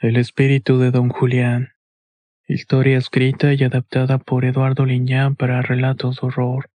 [0.00, 1.70] El espíritu de Don Julián.
[2.46, 6.70] Historia escrita y adaptada por Eduardo Liñán para relatos de horror.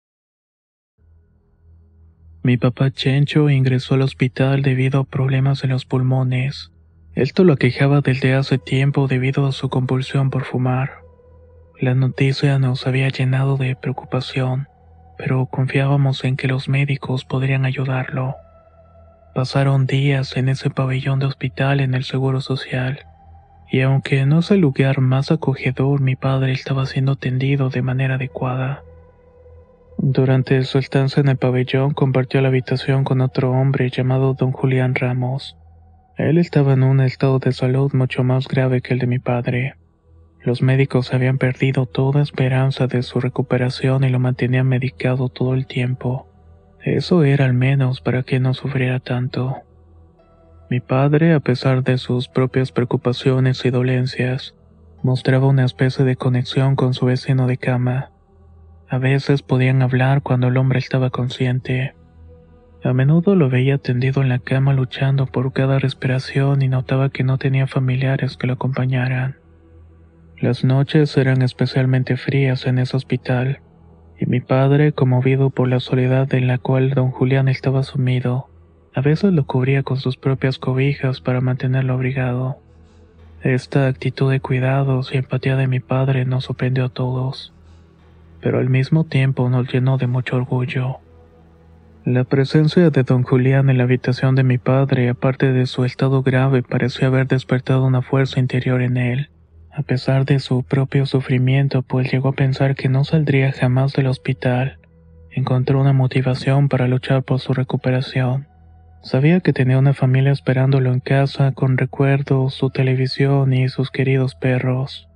[2.42, 6.72] Mi papá Chencho ingresó al hospital debido a problemas en los pulmones.
[7.14, 10.90] Esto lo aquejaba desde hace tiempo debido a su compulsión por fumar.
[11.80, 14.66] La noticia nos había llenado de preocupación,
[15.16, 18.34] pero confiábamos en que los médicos podrían ayudarlo.
[19.32, 23.06] Pasaron días en ese pabellón de hospital en el Seguro Social,
[23.72, 28.16] y aunque no es el lugar más acogedor, mi padre estaba siendo atendido de manera
[28.16, 28.84] adecuada.
[29.96, 34.94] Durante su estancia en el pabellón compartió la habitación con otro hombre llamado don Julián
[34.94, 35.56] Ramos.
[36.18, 39.76] Él estaba en un estado de salud mucho más grave que el de mi padre.
[40.42, 45.66] Los médicos habían perdido toda esperanza de su recuperación y lo mantenían medicado todo el
[45.66, 46.28] tiempo.
[46.82, 49.62] Eso era al menos para que no sufriera tanto.
[50.72, 54.54] Mi padre, a pesar de sus propias preocupaciones y dolencias,
[55.02, 58.10] mostraba una especie de conexión con su vecino de cama.
[58.88, 61.94] A veces podían hablar cuando el hombre estaba consciente.
[62.82, 67.22] A menudo lo veía tendido en la cama luchando por cada respiración y notaba que
[67.22, 69.36] no tenía familiares que lo acompañaran.
[70.40, 73.60] Las noches eran especialmente frías en ese hospital,
[74.18, 78.48] y mi padre, conmovido por la soledad en la cual don Julián estaba sumido,
[78.94, 82.58] a veces lo cubría con sus propias cobijas para mantenerlo abrigado.
[83.42, 87.52] Esta actitud de cuidados y empatía de mi padre nos sorprendió a todos
[88.42, 90.98] pero al mismo tiempo nos llenó de mucho orgullo.
[92.04, 96.22] La presencia de don Julián en la habitación de mi padre, aparte de su estado
[96.22, 99.30] grave, pareció haber despertado una fuerza interior en él.
[99.70, 104.08] A pesar de su propio sufrimiento, pues llegó a pensar que no saldría jamás del
[104.08, 104.78] hospital,
[105.30, 108.48] encontró una motivación para luchar por su recuperación.
[109.02, 114.36] Sabía que tenía una familia esperándolo en casa con recuerdos, su televisión y sus queridos
[114.36, 115.08] perros.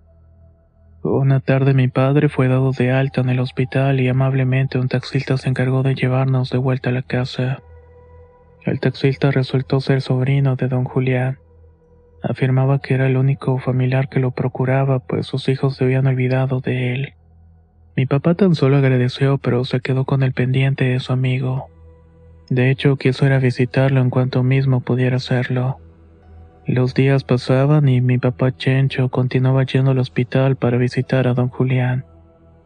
[1.04, 5.36] Una tarde mi padre fue dado de alta en el hospital y amablemente un taxista
[5.38, 7.62] se encargó de llevarnos de vuelta a la casa.
[8.64, 11.38] El taxista resultó ser sobrino de don Julián.
[12.24, 16.58] Afirmaba que era el único familiar que lo procuraba, pues sus hijos se habían olvidado
[16.60, 17.14] de él.
[17.94, 21.68] Mi papá tan solo agradeció, pero se quedó con el pendiente de su amigo.
[22.48, 25.78] De hecho, quiso ir a visitarlo en cuanto mismo pudiera hacerlo.
[26.66, 31.48] Los días pasaban y mi papá Chencho continuaba yendo al hospital para visitar a don
[31.48, 32.04] Julián.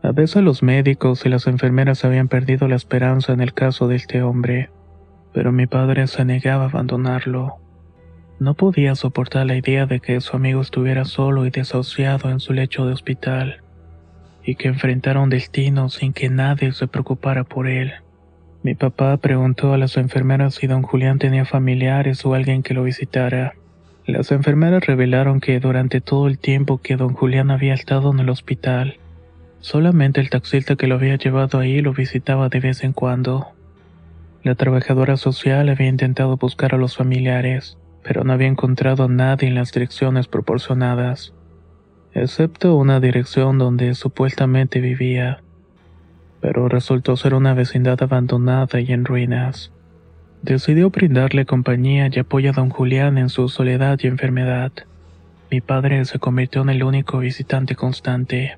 [0.02, 3.96] A veces los médicos y las enfermeras habían perdido la esperanza en el caso de
[3.96, 4.70] este hombre,
[5.32, 7.56] pero mi padre se negaba a abandonarlo.
[8.38, 12.54] No podía soportar la idea de que su amigo estuviera solo y desahuciado en su
[12.54, 13.62] lecho de hospital,
[14.42, 17.92] y que enfrentara un destino sin que nadie se preocupara por él.
[18.62, 22.82] Mi papá preguntó a las enfermeras si don Julián tenía familiares o alguien que lo
[22.82, 23.54] visitara.
[24.04, 28.28] Las enfermeras revelaron que durante todo el tiempo que don Julián había estado en el
[28.28, 28.98] hospital,
[29.60, 33.48] solamente el taxista que lo había llevado ahí lo visitaba de vez en cuando.
[34.42, 39.48] La trabajadora social había intentado buscar a los familiares, pero no había encontrado a nadie
[39.48, 41.32] en las direcciones proporcionadas,
[42.12, 45.42] excepto una dirección donde supuestamente vivía,
[46.40, 49.72] pero resultó ser una vecindad abandonada y en ruinas.
[50.42, 54.72] Decidió brindarle compañía y apoyo a don Julián en su soledad y enfermedad.
[55.50, 58.56] Mi padre se convirtió en el único visitante constante.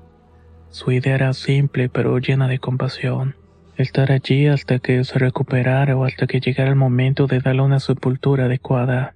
[0.69, 3.35] Su idea era simple pero llena de compasión.
[3.75, 7.79] Estar allí hasta que se recuperara o hasta que llegara el momento de darle una
[7.79, 9.15] sepultura adecuada.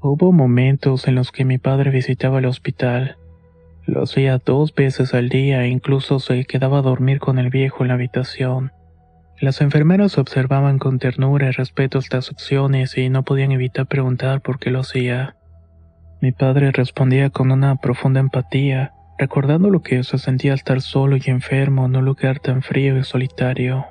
[0.00, 3.16] Hubo momentos en los que mi padre visitaba el hospital.
[3.90, 7.82] Lo hacía dos veces al día e incluso se quedaba a dormir con el viejo
[7.82, 8.70] en la habitación.
[9.40, 14.60] Las enfermeras observaban con ternura y respeto estas acciones y no podían evitar preguntar por
[14.60, 15.34] qué lo hacía.
[16.20, 21.22] Mi padre respondía con una profunda empatía, recordando lo que se sentía estar solo y
[21.28, 23.86] enfermo en un lugar tan frío y solitario.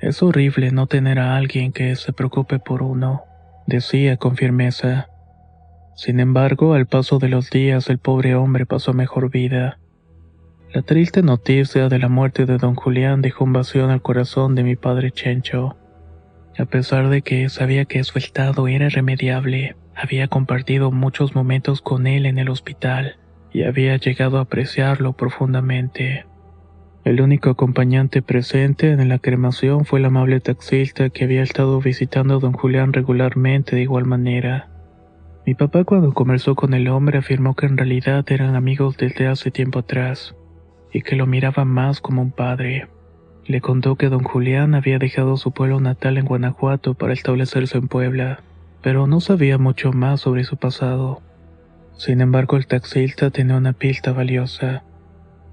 [0.00, 3.24] Es horrible no tener a alguien que se preocupe por uno,
[3.66, 5.08] decía con firmeza.
[5.96, 9.78] Sin embargo, al paso de los días el pobre hombre pasó mejor vida.
[10.72, 14.56] La triste noticia de la muerte de don Julián dejó un vacío en el corazón
[14.56, 15.76] de mi padre Chencho.
[16.58, 22.08] A pesar de que sabía que su estado era irremediable, había compartido muchos momentos con
[22.08, 23.16] él en el hospital
[23.52, 26.26] y había llegado a apreciarlo profundamente.
[27.04, 32.36] El único acompañante presente en la cremación fue el amable taxista que había estado visitando
[32.36, 34.73] a don Julián regularmente de igual manera.
[35.46, 39.50] Mi papá cuando conversó con el hombre afirmó que en realidad eran amigos desde hace
[39.50, 40.34] tiempo atrás
[40.90, 42.88] y que lo miraba más como un padre.
[43.44, 47.88] Le contó que don Julián había dejado su pueblo natal en Guanajuato para establecerse en
[47.88, 48.40] Puebla,
[48.80, 51.20] pero no sabía mucho más sobre su pasado.
[51.98, 54.82] Sin embargo, el taxista tenía una pista valiosa.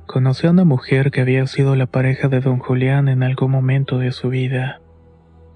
[0.08, 3.98] Conoció a una mujer que había sido la pareja de don Julián en algún momento
[3.98, 4.80] de su vida.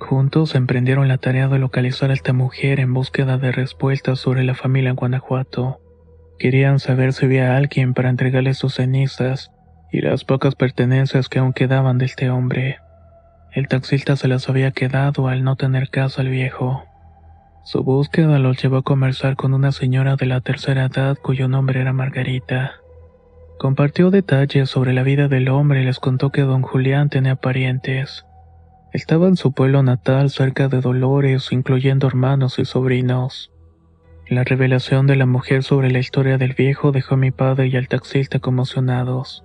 [0.08, 4.54] Juntos emprendieron la tarea de localizar a esta mujer en búsqueda de respuestas sobre la
[4.54, 5.80] familia en Guanajuato.
[6.38, 9.52] Querían saber si había alguien para entregarle sus cenizas
[9.92, 12.78] y las pocas pertenencias que aún quedaban de este hombre.
[13.52, 16.84] El taxista se las había quedado al no tener caso al viejo.
[17.64, 21.82] Su búsqueda los llevó a conversar con una señora de la tercera edad cuyo nombre
[21.82, 22.74] era Margarita.
[23.58, 28.24] Compartió detalles sobre la vida del hombre y les contó que don Julián tenía parientes.
[28.96, 33.52] Estaba en su pueblo natal cerca de Dolores, incluyendo hermanos y sobrinos.
[34.30, 37.76] La revelación de la mujer sobre la historia del viejo dejó a mi padre y
[37.76, 39.44] al taxista conmocionados.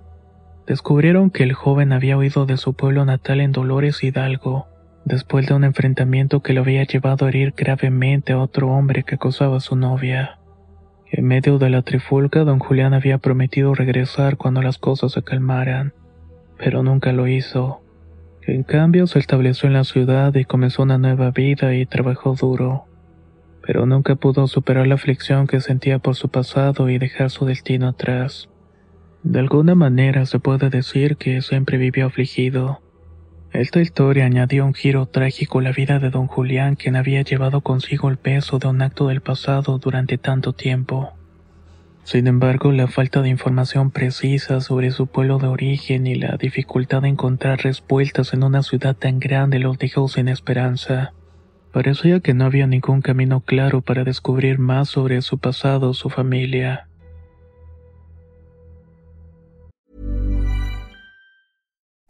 [0.67, 4.67] Descubrieron que el joven había huido de su pueblo natal en Dolores Hidalgo,
[5.03, 9.15] después de un enfrentamiento que lo había llevado a herir gravemente a otro hombre que
[9.15, 10.39] acosaba a su novia.
[11.11, 15.93] En medio de la trifulca, don Julián había prometido regresar cuando las cosas se calmaran,
[16.57, 17.81] pero nunca lo hizo.
[18.47, 22.85] En cambio, se estableció en la ciudad y comenzó una nueva vida y trabajó duro,
[23.65, 27.87] pero nunca pudo superar la aflicción que sentía por su pasado y dejar su destino
[27.87, 28.49] atrás.
[29.23, 32.81] De alguna manera se puede decir que siempre vivió afligido.
[33.53, 37.61] Esta historia añadió un giro trágico a la vida de don Julián, quien había llevado
[37.61, 41.13] consigo el peso de un acto del pasado durante tanto tiempo.
[42.03, 47.03] Sin embargo, la falta de información precisa sobre su pueblo de origen y la dificultad
[47.03, 51.13] de encontrar respuestas en una ciudad tan grande los dejó sin esperanza.
[51.71, 56.09] Parecía que no había ningún camino claro para descubrir más sobre su pasado o su
[56.09, 56.87] familia.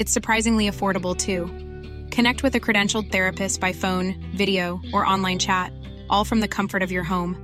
[0.00, 1.44] It's surprisingly affordable too.
[2.10, 5.74] Connect with a credentialed therapist by phone, video, or online chat,
[6.08, 7.36] all from the comfort of your home.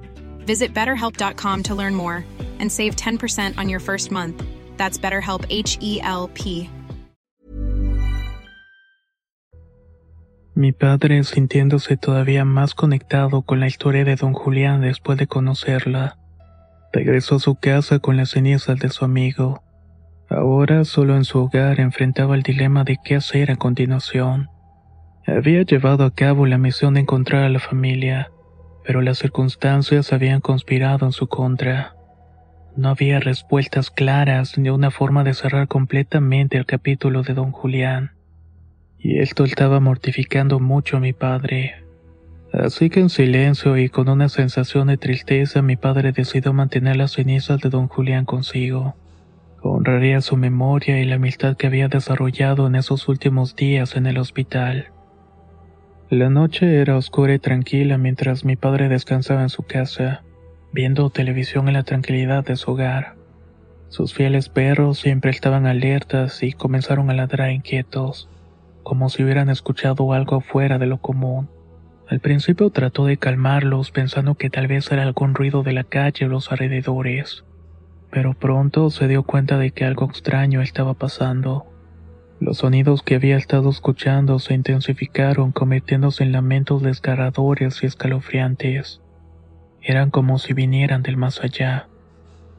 [0.46, 2.24] Visit betterhelp.com to learn more
[2.58, 4.42] and save 10% on your first month.
[4.78, 6.70] That's BetterHelp H E L P.
[10.54, 16.16] Mi padre, sintiéndose todavía más conectado con la historia de don Julián después de conocerla,
[16.90, 19.65] regresó a su casa con las cenizas de su amigo.
[20.28, 24.48] Ahora, solo en su hogar, enfrentaba el dilema de qué hacer a continuación.
[25.26, 28.30] Había llevado a cabo la misión de encontrar a la familia,
[28.84, 31.94] pero las circunstancias habían conspirado en su contra.
[32.76, 38.12] No había respuestas claras ni una forma de cerrar completamente el capítulo de don Julián.
[38.98, 41.84] Y esto estaba mortificando mucho a mi padre.
[42.52, 47.12] Así que en silencio y con una sensación de tristeza mi padre decidió mantener las
[47.12, 48.94] cenizas de don Julián consigo.
[49.68, 54.18] Honraría su memoria y la amistad que había desarrollado en esos últimos días en el
[54.18, 54.92] hospital.
[56.08, 60.22] La noche era oscura y tranquila mientras mi padre descansaba en su casa,
[60.72, 63.16] viendo televisión en la tranquilidad de su hogar.
[63.88, 68.28] Sus fieles perros siempre estaban alertas y comenzaron a ladrar inquietos,
[68.82, 71.48] como si hubieran escuchado algo fuera de lo común.
[72.08, 76.26] Al principio trató de calmarlos pensando que tal vez era algún ruido de la calle
[76.26, 77.44] o los alrededores
[78.16, 81.66] pero pronto se dio cuenta de que algo extraño estaba pasando.
[82.40, 89.02] Los sonidos que había estado escuchando se intensificaron convirtiéndose en lamentos desgarradores y escalofriantes.
[89.82, 91.88] Eran como si vinieran del más allá.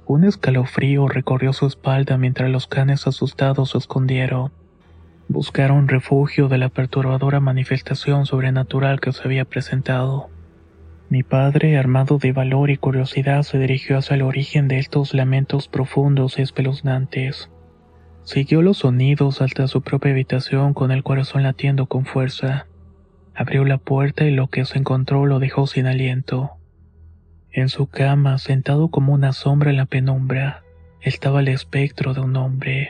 [0.06, 4.52] Un escalofrío recorrió su espalda mientras los canes asustados se escondieron.
[5.28, 10.30] Buscaron refugio de la perturbadora manifestación sobrenatural que se había presentado.
[11.10, 15.70] Mi padre, armado de valor y curiosidad, se dirigió hacia el origen de estos lamentos
[15.70, 17.50] profundos y espeluznantes.
[18.24, 22.68] Siguió los sonidos hasta su propia habitación con el corazón latiendo con fuerza.
[23.34, 26.52] Abrió la puerta y lo que se encontró lo dejó sin aliento.
[27.52, 30.64] En su cama, sentado como una sombra en la penumbra,
[31.00, 32.90] estaba el espectro de un hombre.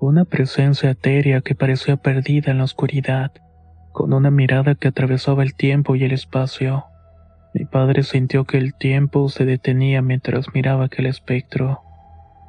[0.00, 3.32] Una presencia etérea que parecía perdida en la oscuridad,
[3.92, 6.84] con una mirada que atravesaba el tiempo y el espacio.
[7.54, 11.80] Mi padre sintió que el tiempo se detenía mientras miraba aquel espectro.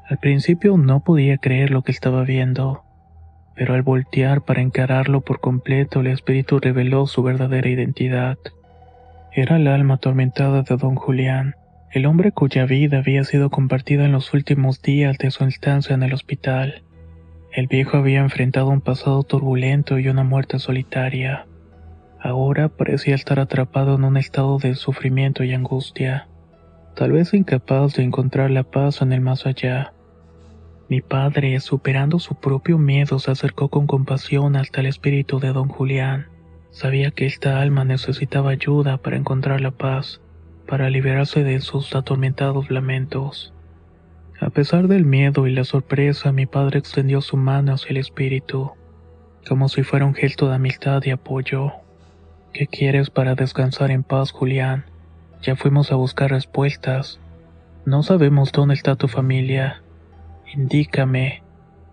[0.10, 2.84] Al principio no podía creer lo que estaba viendo,
[3.56, 8.38] pero al voltear para encararlo por completo el espíritu reveló su verdadera identidad.
[9.32, 11.56] Era el alma atormentada de don Julián,
[11.91, 16.03] el hombre cuya vida había sido compartida en los últimos días de su estancia en
[16.03, 16.84] el hospital.
[17.51, 21.46] El viejo había enfrentado un pasado turbulento y una muerte solitaria.
[22.22, 26.28] Ahora parecía estar atrapado en un estado de sufrimiento y angustia,
[26.96, 29.94] tal vez incapaz de encontrar la paz en el más allá.
[30.90, 35.70] Mi padre, superando su propio miedo, se acercó con compasión hasta el espíritu de don
[35.70, 36.28] Julián.
[36.72, 40.22] Sabía que esta alma necesitaba ayuda para encontrar la paz,
[40.68, 43.54] para liberarse de sus atormentados lamentos.
[44.42, 48.72] A pesar del miedo y la sorpresa, mi padre extendió su mano hacia el espíritu,
[49.48, 51.72] como si fuera un gesto de amistad y apoyo.
[52.53, 54.86] ¿Qué quieres para descansar en paz, Julián?
[55.41, 57.20] Ya fuimos a buscar respuestas.
[57.86, 59.84] No sabemos dónde está tu familia.
[60.53, 61.44] Indícame,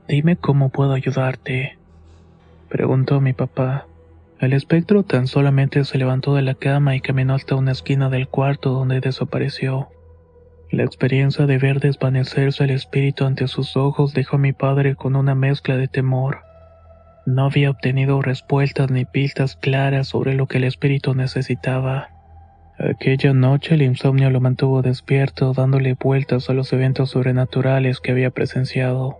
[0.08, 1.78] dime cómo puedo ayudarte.
[2.70, 3.86] Preguntó mi papá.
[4.40, 8.26] El espectro tan solamente se levantó de la cama y caminó hasta una esquina del
[8.26, 9.88] cuarto donde desapareció.
[10.70, 15.16] La experiencia de ver desvanecerse el espíritu ante sus ojos dejó a mi padre con
[15.16, 16.40] una mezcla de temor.
[17.26, 22.08] No había obtenido respuestas ni pistas claras sobre lo que el espíritu necesitaba.
[22.78, 28.30] Aquella noche el insomnio lo mantuvo despierto, dándole vueltas a los eventos sobrenaturales que había
[28.30, 29.18] presenciado.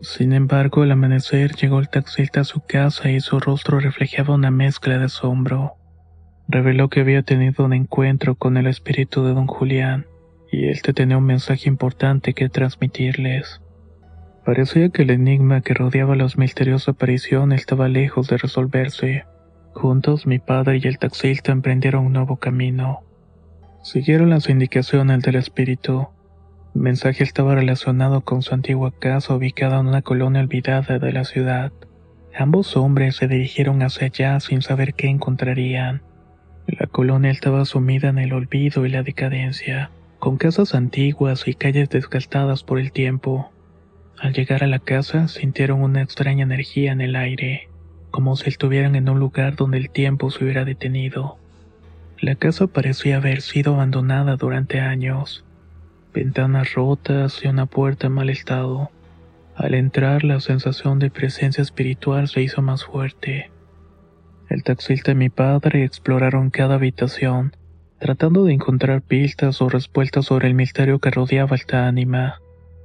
[0.00, 4.50] Sin embargo, al amanecer llegó el taxista a su casa y su rostro reflejaba una
[4.50, 5.74] mezcla de asombro.
[6.48, 10.06] Reveló que había tenido un encuentro con el espíritu de don Julián,
[10.50, 13.60] y éste tenía un mensaje importante que transmitirles.
[14.48, 19.26] Parecía que el enigma que rodeaba la misteriosa aparición estaba lejos de resolverse.
[19.74, 23.00] Juntos mi padre y el taxista emprendieron un nuevo camino.
[23.82, 26.08] Siguieron las indicaciones del espíritu.
[26.74, 31.24] El mensaje estaba relacionado con su antigua casa ubicada en una colonia olvidada de la
[31.24, 31.70] ciudad.
[32.34, 36.00] Ambos hombres se dirigieron hacia allá sin saber qué encontrarían.
[36.66, 41.90] La colonia estaba sumida en el olvido y la decadencia, con casas antiguas y calles
[41.90, 43.50] desgastadas por el tiempo.
[44.20, 47.68] Al llegar a la casa sintieron una extraña energía en el aire
[48.10, 51.38] como si estuvieran en un lugar donde el tiempo se hubiera detenido.
[52.20, 55.44] La casa parecía haber sido abandonada durante años.
[56.12, 58.90] Ventanas rotas y una puerta en mal estado.
[59.54, 63.50] Al entrar la sensación de presencia espiritual se hizo más fuerte.
[64.48, 67.54] El taxista y mi padre exploraron cada habitación,
[67.98, 72.40] tratando de encontrar pistas o respuestas sobre el misterio que rodeaba esta ánima.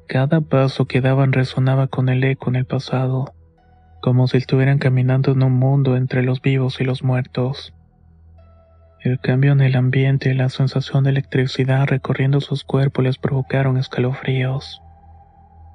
[0.07, 3.33] Cada paso que daban resonaba con el eco en el pasado
[4.03, 7.73] como si estuvieran caminando en un mundo entre los vivos y los muertos.
[8.99, 13.77] El cambio en el ambiente y la sensación de electricidad recorriendo sus cuerpos les provocaron
[13.77, 14.81] escalofríos.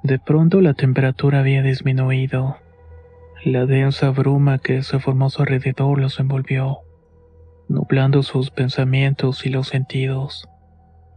[0.03, 2.57] De pronto la temperatura había disminuido.
[3.43, 6.81] La densa bruma que se formó a su alrededor los envolvió,
[7.67, 10.47] nublando sus pensamientos y los sentidos.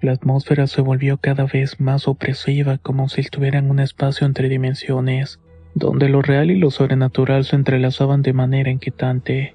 [0.02, 4.48] La atmósfera se volvió cada vez más opresiva como si estuvieran en un espacio entre
[4.48, 5.40] dimensiones
[5.74, 9.54] donde lo real y lo sobrenatural se entrelazaban de manera inquietante.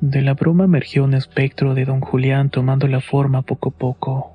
[0.00, 4.32] De la bruma emergió un espectro de don Julián tomando la forma poco a poco.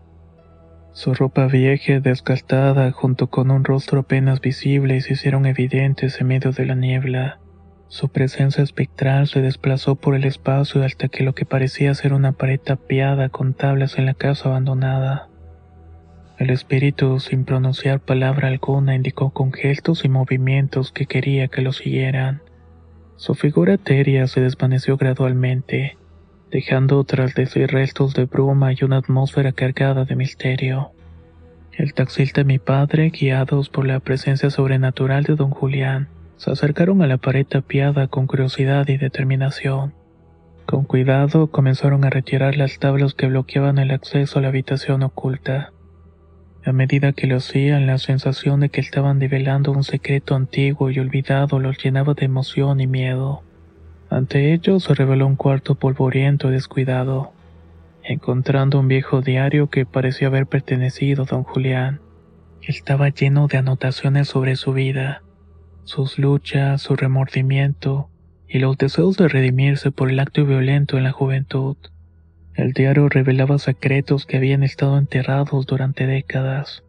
[0.92, 6.28] Su ropa vieja y desgastada junto con un rostro apenas visible se hicieron evidentes en
[6.28, 7.40] medio de la niebla.
[7.88, 12.32] Su presencia espectral se desplazó por el espacio hasta que lo que parecía ser una
[12.32, 15.30] pared tapiada con tablas en la casa abandonada.
[16.40, 21.72] El espíritu, sin pronunciar palabra alguna, indicó con gestos y movimientos que quería que lo
[21.72, 22.42] siguieran.
[23.16, 25.98] Su figura etérea se desvaneció gradualmente,
[26.52, 30.92] dejando tras de sí restos de bruma y una atmósfera cargada de misterio.
[31.72, 36.10] El taxista y mi padre, guiados por la presencia sobrenatural de don Julián,
[36.44, 39.94] se acercaron a la pared tapiada con curiosidad y determinación.
[40.66, 45.72] Con cuidado comenzaron a retirar las tablas que bloqueaban el acceso a la habitación oculta.
[46.66, 51.00] A medida que lo hacían, la sensación de que estaban develando un secreto antiguo y
[51.00, 53.44] olvidado los llenaba de emoción y miedo.
[54.10, 57.32] Ante ellos se reveló un cuarto polvoriento y descuidado,
[58.04, 62.02] encontrando un viejo diario que parecía haber pertenecido a don Julián.
[62.62, 65.23] Estaba lleno de anotaciones sobre su vida,
[65.84, 68.10] sus luchas, su remordimiento
[68.48, 71.75] y los deseos de redimirse por el acto violento en la juventud.
[72.56, 76.84] El diario revelaba secretos que habían estado enterrados durante décadas,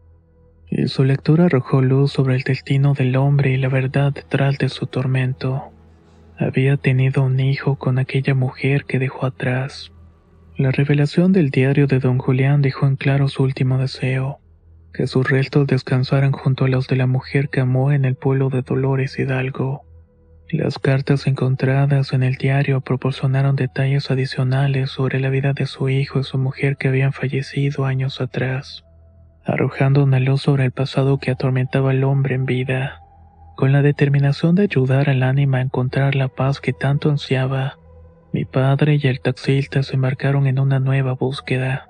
[0.69, 4.69] y su lectura arrojó luz sobre el destino del hombre y la verdad detrás de
[4.69, 5.63] su tormento.
[6.37, 9.91] Había tenido un hijo con aquella mujer que dejó atrás.
[10.57, 14.39] La revelación del diario de don Julián dejó en claro su último deseo,
[14.95, 18.49] que sus restos descansaran junto a los de la mujer que amó en el pueblo
[18.49, 19.83] de Dolores Hidalgo.
[20.49, 26.19] Las cartas encontradas en el diario proporcionaron detalles adicionales sobre la vida de su hijo
[26.19, 28.85] y su mujer que habían fallecido años atrás,
[29.43, 33.01] arrojando una luz sobre el pasado que atormentaba al hombre en vida.
[33.57, 37.77] Con la determinación de ayudar al ánima a encontrar la paz que tanto ansiaba,
[38.31, 41.89] mi padre y el taxista se embarcaron en una nueva búsqueda.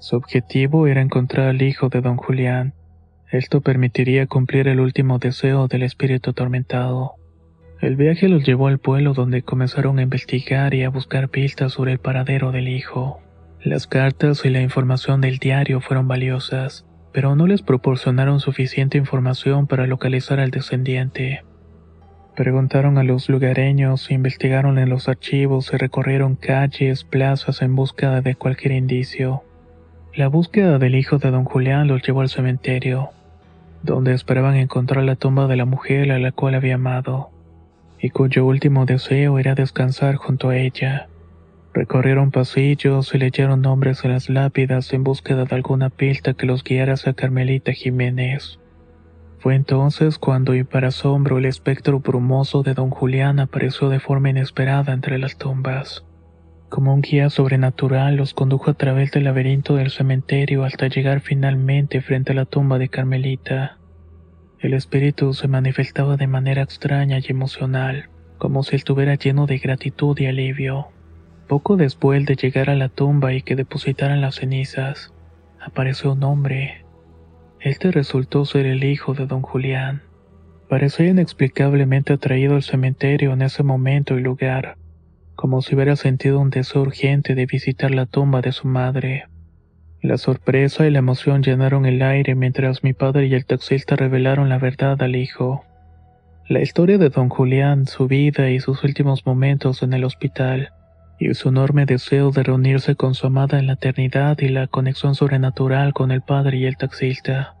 [0.00, 2.74] Su objetivo era encontrar al hijo de don Julián.
[3.30, 7.14] Esto permitiría cumplir el último deseo del espíritu atormentado.
[7.80, 11.92] El viaje los llevó al pueblo donde comenzaron a investigar y a buscar pistas sobre
[11.92, 13.20] el paradero del hijo.
[13.62, 19.66] Las cartas y la información del diario fueron valiosas, pero no les proporcionaron suficiente información
[19.66, 21.42] para localizar al descendiente.
[22.36, 28.36] Preguntaron a los lugareños, investigaron en los archivos y recorrieron calles, plazas en búsqueda de
[28.36, 29.42] cualquier indicio.
[30.18, 33.10] La búsqueda del hijo de don Julián los llevó al cementerio,
[33.84, 37.30] donde esperaban encontrar la tumba de la mujer a la cual había amado
[38.00, 41.08] y cuyo último deseo era descansar junto a ella.
[41.72, 46.64] Recorrieron pasillos y leyeron nombres en las lápidas en búsqueda de alguna pista que los
[46.64, 48.58] guiara a Carmelita Jiménez.
[49.38, 54.30] Fue entonces cuando, y para asombro, el espectro brumoso de don Julián apareció de forma
[54.30, 56.04] inesperada entre las tumbas.
[56.68, 62.02] Como un guía sobrenatural los condujo a través del laberinto del cementerio hasta llegar finalmente
[62.02, 63.78] frente a la tumba de Carmelita.
[64.60, 70.18] El espíritu se manifestaba de manera extraña y emocional, como si estuviera lleno de gratitud
[70.18, 70.88] y alivio.
[71.46, 75.14] Poco después de llegar a la tumba y que depositaran las cenizas,
[75.60, 76.84] apareció un hombre.
[77.60, 80.02] Este resultó ser el hijo de don Julián.
[80.68, 84.76] Parecía inexplicablemente atraído al cementerio en ese momento y lugar,
[85.38, 89.28] como si hubiera sentido un deseo urgente de visitar la tumba de su madre.
[90.02, 94.48] La sorpresa y la emoción llenaron el aire mientras mi padre y el taxista revelaron
[94.48, 95.64] la verdad al hijo.
[96.48, 100.72] La historia de don Julián, su vida y sus últimos momentos en el hospital,
[101.20, 105.14] y su enorme deseo de reunirse con su amada en la eternidad y la conexión
[105.14, 107.54] sobrenatural con el padre y el taxista.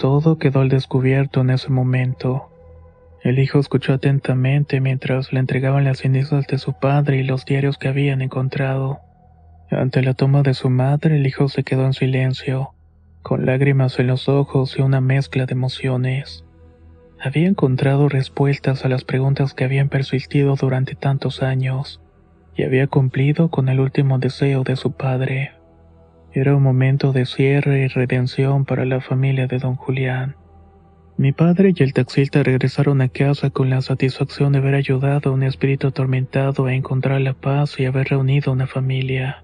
[0.00, 2.50] Todo quedó al descubierto en ese momento.
[3.22, 7.76] El hijo escuchó atentamente mientras le entregaban las cenizas de su padre y los diarios
[7.76, 9.00] que habían encontrado.
[9.70, 12.70] Ante la toma de su madre, el hijo se quedó en silencio,
[13.22, 16.44] con lágrimas en los ojos y una mezcla de emociones.
[17.20, 22.00] Había encontrado respuestas a las preguntas que habían persistido durante tantos años,
[22.56, 25.52] y había cumplido con el último deseo de su padre.
[26.32, 30.36] Era un momento de cierre y redención para la familia de don Julián.
[31.18, 35.32] Mi padre y el taxista regresaron a casa con la satisfacción de haber ayudado a
[35.32, 39.42] un espíritu atormentado a encontrar la paz y haber reunido una familia.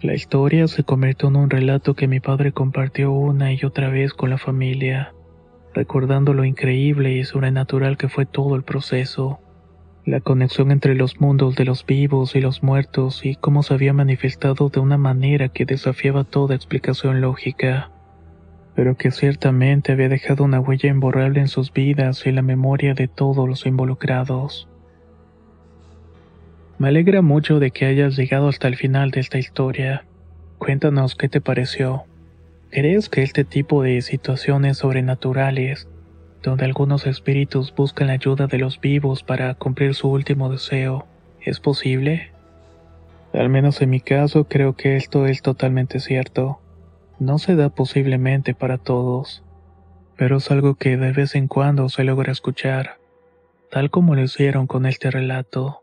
[0.00, 4.14] La historia se convirtió en un relato que mi padre compartió una y otra vez
[4.14, 5.12] con la familia,
[5.74, 9.40] recordando lo increíble y sobrenatural que fue todo el proceso,
[10.06, 13.92] la conexión entre los mundos de los vivos y los muertos y cómo se había
[13.92, 17.90] manifestado de una manera que desafiaba toda explicación lógica,
[18.74, 23.08] pero que ciertamente había dejado una huella imborrable en sus vidas y la memoria de
[23.08, 24.68] todos los involucrados.
[26.78, 30.06] Me alegra mucho de que hayas llegado hasta el final de esta historia.
[30.58, 32.04] Cuéntanos qué te pareció.
[32.70, 35.88] ¿Crees que este tipo de situaciones sobrenaturales,
[36.42, 41.06] donde algunos espíritus buscan la ayuda de los vivos para cumplir su último deseo,
[41.42, 42.30] es posible?
[43.32, 46.60] Al menos en mi caso creo que esto es totalmente cierto.
[47.20, 49.44] No se da posiblemente para todos,
[50.16, 52.96] pero es algo que de vez en cuando se logra escuchar,
[53.70, 55.82] tal como lo hicieron con este relato.